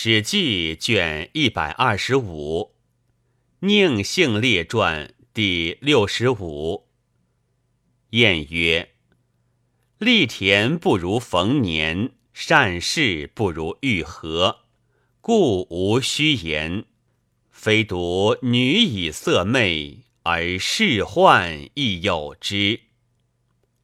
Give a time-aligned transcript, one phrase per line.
[0.00, 2.76] 史记》卷一百二十五，
[3.66, 6.86] 《宁姓列传》第六十五。
[8.10, 8.90] 晏曰
[9.98, 14.60] ：“立田不如逢年，善事不如遇合，
[15.20, 16.84] 故无虚言。
[17.50, 22.82] 非独女以色媚，而仕宦亦有之。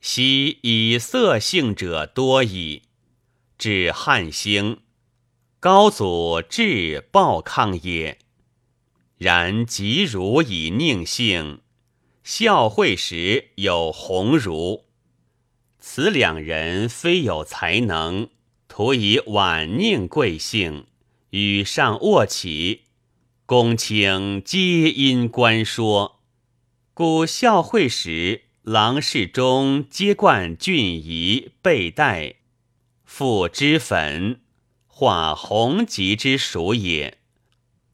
[0.00, 2.84] 昔以色性者多矣，
[3.58, 4.78] 至汉兴。”
[5.60, 8.18] 高祖至暴抗也，
[9.16, 11.62] 然及如以宁性，
[12.22, 14.84] 孝惠时有鸿儒，
[15.80, 18.28] 此两人非有才能，
[18.68, 20.86] 徒以婉宁贵姓，
[21.30, 22.82] 与上卧起，
[23.44, 26.20] 公卿皆因官说，
[26.94, 32.36] 故孝惠时郎侍中皆冠俊仪背带，
[33.04, 34.42] 复脂粉。
[35.00, 37.18] 化弘吉之属也。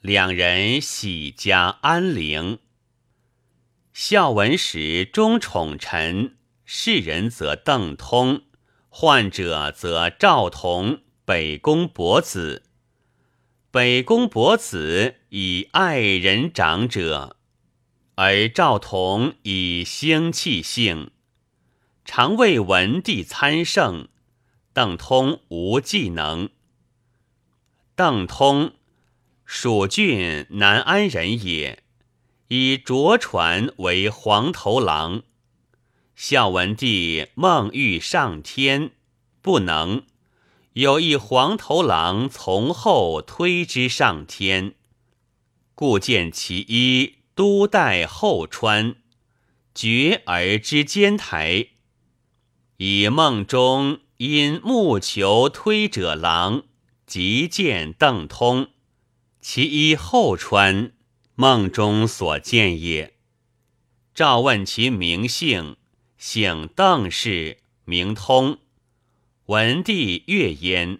[0.00, 2.58] 两人喜家安陵。
[3.92, 8.44] 孝文时中宠臣，世人则邓通，
[8.88, 12.62] 患者则赵同、北宫伯子。
[13.70, 17.36] 北宫伯子以爱人长者，
[18.14, 21.10] 而赵同以兴气性，
[22.06, 24.08] 常为文帝参圣。
[24.72, 26.48] 邓通无技能。
[27.96, 28.72] 邓通，
[29.46, 31.82] 蜀郡南安人也，
[32.48, 35.22] 以卓传为黄头郎。
[36.14, 38.90] 孝文帝梦欲上天，
[39.40, 40.02] 不能，
[40.74, 44.74] 有一黄头郎从后推之上天，
[45.74, 48.96] 故见其衣都带后穿，
[49.74, 51.68] 绝而知肩台。
[52.76, 56.64] 以梦中因木求推者郎。
[57.06, 58.70] 即见邓通，
[59.40, 60.92] 其衣后穿，
[61.36, 63.14] 梦中所见也。
[64.12, 65.76] 赵问其名姓，
[66.18, 68.58] 姓邓氏，名通。
[69.46, 70.98] 文帝悦焉，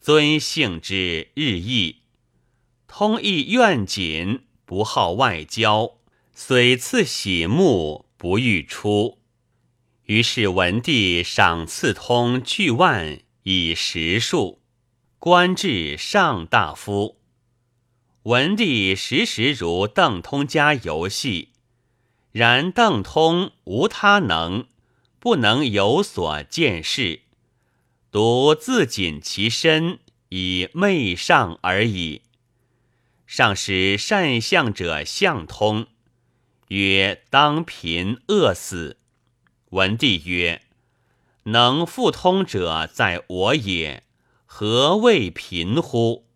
[0.00, 1.96] 尊姓之日益。
[2.86, 5.98] 通亦愿谨，不好外交，
[6.32, 9.18] 虽赐喜木，不欲出。
[10.04, 14.63] 于是文帝赏赐通巨万以食数。
[15.24, 17.16] 官至上大夫，
[18.24, 21.48] 文帝时时如邓通家游戏，
[22.30, 24.66] 然邓通无他能，
[25.18, 27.22] 不能有所见识，
[28.10, 29.98] 独自谨其身
[30.28, 32.20] 以媚上而已。
[33.26, 35.86] 上使善相者相通，
[36.68, 38.98] 曰：“当贫饿死。”
[39.72, 40.60] 文帝曰
[41.44, 44.02] ：“能复通者在我也。”
[44.56, 46.28] 何谓贫乎？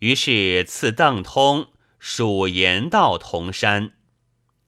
[0.00, 3.94] 于是赐邓通蜀盐道铜山，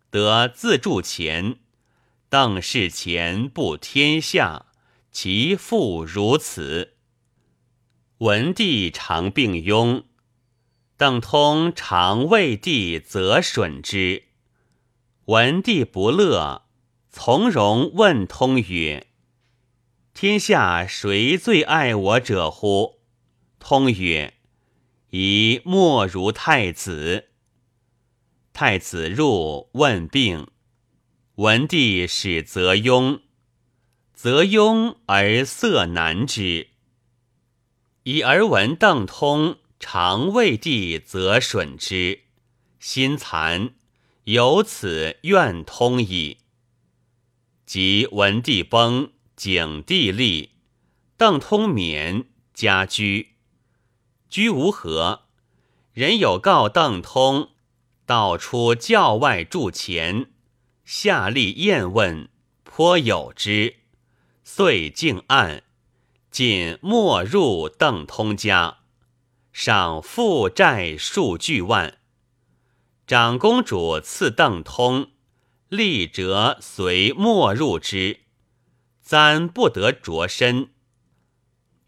[0.08, 1.58] 得自铸钱。
[2.30, 4.64] 邓氏钱布天下，
[5.12, 6.94] 其父如此。
[8.20, 10.04] 文帝常病庸，
[10.96, 14.24] 邓通常为帝则损之。
[15.26, 16.62] 文帝不乐，
[17.10, 19.08] 从容问通曰。
[20.12, 23.00] 天下谁最爱我者乎？
[23.58, 24.34] 通曰
[25.10, 27.28] ：“宜莫如太子。”
[28.52, 30.48] 太子入问病，
[31.36, 33.20] 文帝使则庸，
[34.12, 36.68] 则庸而色难之。
[38.02, 42.24] 以而闻邓通常为帝则损之，
[42.78, 43.74] 心残，
[44.24, 46.38] 由此怨通矣。
[47.64, 49.12] 及文帝崩。
[49.40, 50.50] 景帝立，
[51.16, 53.36] 邓通免家居，
[54.28, 55.22] 居无何。
[55.94, 57.48] 人有告邓通，
[58.04, 60.26] 道出教外铸钱，
[60.84, 62.28] 下吏验问，
[62.64, 63.76] 颇有之，
[64.44, 65.62] 遂敬案，
[66.30, 68.80] 仅没入邓通家，
[69.54, 71.96] 赏负债数巨万。
[73.06, 75.12] 长公主赐邓通，
[75.70, 78.20] 立折随没入之。
[79.10, 80.68] 簪不得着身，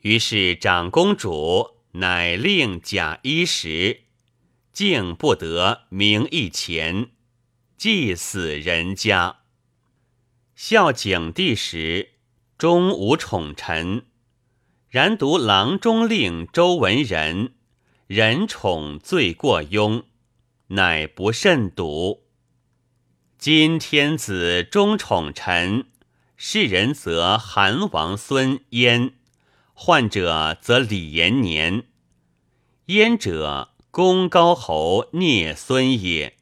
[0.01, 4.01] 于是长公主乃令假衣食，
[4.73, 7.11] 竟不得名义钱，
[7.77, 9.37] 祭死人家。
[10.57, 12.15] 孝景帝时，
[12.59, 14.05] 终无宠臣，
[14.89, 17.55] 然独郎中令周文仁，
[18.09, 20.07] 人宠最过庸，
[20.67, 22.25] 乃不甚笃。
[23.39, 25.87] 今天子终宠臣。
[26.45, 29.13] 世人则韩王孙焉，
[29.75, 31.85] 患者则李延年，
[32.87, 36.37] 燕者，公高侯聂孙也。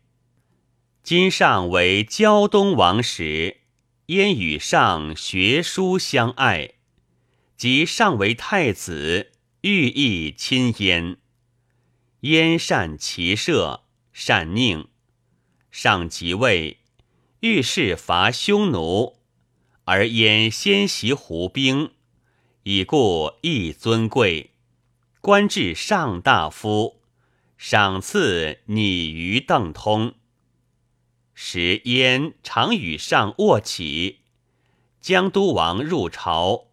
[1.03, 3.59] 今上为胶东王时，
[4.07, 6.77] 燕与上学书相爱，
[7.59, 11.19] 及上为太子，欲意亲燕。
[12.21, 13.83] 燕善骑射，
[14.15, 14.87] 善佞。
[15.71, 16.79] 上即位，
[17.41, 19.20] 欲事伐匈奴，
[19.93, 21.91] 而燕先袭胡兵，
[22.63, 24.53] 以故亦尊贵，
[25.21, 27.01] 官至上大夫，
[27.59, 30.15] 赏赐拟于邓通。
[31.35, 34.21] 时燕常与上卧起，
[35.01, 36.67] 江都王入朝，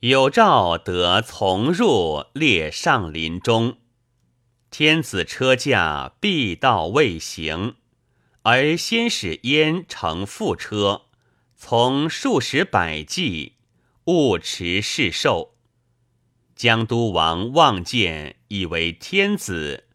[0.00, 3.76] 有诏得从入列上林中。
[4.68, 7.76] 天子车驾必到未行，
[8.42, 11.02] 而先使燕乘副车，
[11.60, 13.54] 从数十百骑，
[14.04, 15.56] 勿持侍受。
[16.54, 19.88] 江都王望见，以为天子，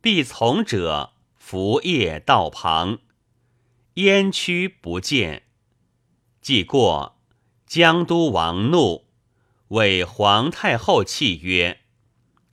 [0.00, 3.00] 必从者伏谒道旁，
[3.94, 5.42] 焉屈不见。
[6.40, 7.18] 既过，
[7.66, 9.08] 江都王怒，
[9.68, 11.80] 谓皇太后泣曰。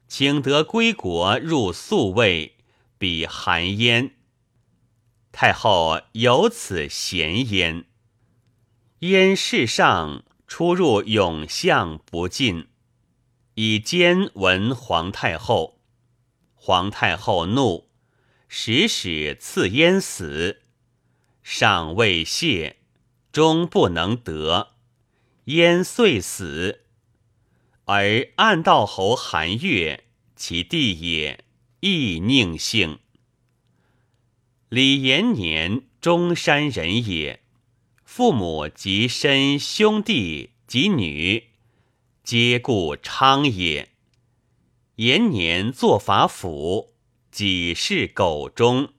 [0.08, 2.56] 请得归国入宿卫，
[2.98, 4.16] 比寒焉。
[5.32, 7.86] 太后有此贤焉。
[9.02, 12.66] 燕世上出入永巷不进，
[13.54, 15.80] 以奸闻皇太后。
[16.56, 17.92] 皇太后怒，
[18.48, 20.64] 使使赐燕死。
[21.44, 22.78] 上未谢，
[23.32, 24.70] 终不能得，
[25.46, 26.82] 燕遂死。
[27.86, 30.06] 而暗道侯韩越，
[30.36, 31.46] 其弟也，
[31.82, 32.98] 亦宁姓。
[34.70, 37.44] 李延年，中山人也。
[38.18, 41.50] 父母及身兄弟及女，
[42.24, 43.90] 皆故昌也。
[44.96, 46.96] 延年作法府，
[47.30, 48.92] 己是苟中。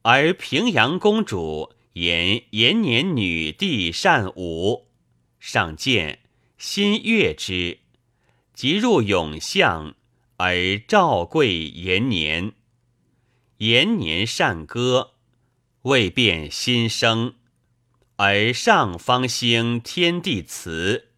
[0.00, 4.86] 而平阳公主言延年女弟善舞，
[5.38, 6.20] 上见，
[6.56, 7.80] 心悦之。
[8.54, 9.94] 即入永巷，
[10.38, 12.54] 而赵贵延年。
[13.58, 15.10] 延年善歌，
[15.82, 17.34] 未变心声，
[18.24, 21.08] 而上方兴天地词，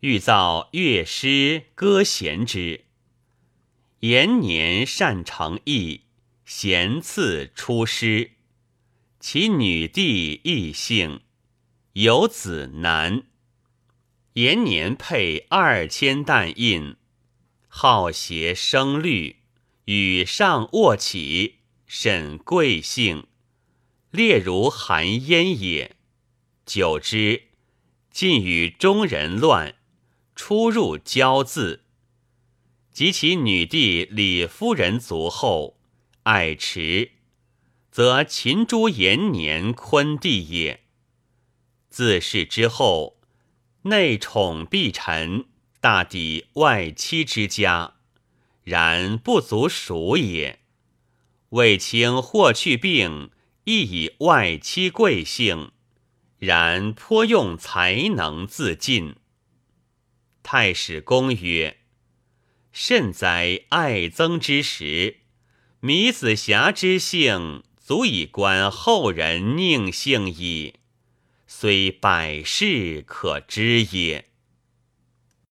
[0.00, 2.86] 欲造乐师歌贤之。
[4.00, 6.04] 延年善成意，
[6.46, 8.30] 贤赐出师。
[9.20, 11.20] 其女弟异姓，
[11.92, 13.24] 有子男。
[14.32, 16.96] 延年配二千担印，
[17.66, 19.40] 好携声律，
[19.84, 21.56] 与上卧起，
[21.86, 23.26] 甚贵姓，
[24.10, 25.97] 列如寒烟也。
[26.68, 27.44] 久之，
[28.10, 29.76] 尽与中人乱，
[30.36, 31.84] 出入交字。
[32.92, 35.80] 及其女弟李夫人卒后，
[36.24, 37.12] 爱迟，
[37.90, 40.84] 则秦诸延年昆弟也。
[41.88, 43.16] 自是之后。
[43.84, 45.46] 内宠必臣，
[45.80, 47.94] 大抵外戚之家，
[48.62, 50.58] 然不足数也。
[51.50, 53.30] 卫青霍去病，
[53.64, 55.70] 亦以外戚贵姓，
[56.38, 59.16] 然颇用才能自尽。
[60.42, 61.78] 太史公曰
[62.72, 65.18] ：“甚哉爱憎之时，
[65.80, 70.74] 弥子瑕之性，足以观后人宁性矣。”
[71.50, 74.27] 虽百世可知也。